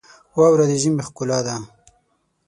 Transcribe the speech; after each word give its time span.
واوره 0.37 0.65
د 0.69 0.71
ژمي 0.81 1.03
ښکلا 1.07 1.39
ده. 1.45 1.55